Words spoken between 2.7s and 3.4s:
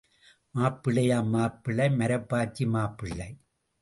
மாப்பிள்ளை.